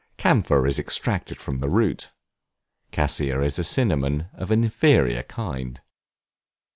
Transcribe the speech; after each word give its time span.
Camphor 0.17 0.65
is 0.65 0.79
extracted 0.79 1.39
from 1.39 1.59
the 1.59 1.69
root. 1.69 2.09
Cassia 2.89 3.39
is 3.43 3.67
cinnamon 3.67 4.29
of 4.33 4.49
an 4.49 4.63
inferior 4.63 5.21
kind. 5.21 5.79